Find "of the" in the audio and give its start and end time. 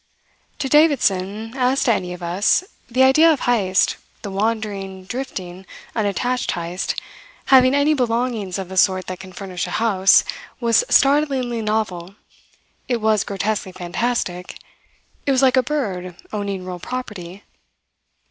8.57-8.77